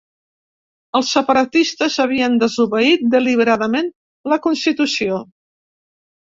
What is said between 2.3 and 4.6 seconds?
desobeït deliberadament la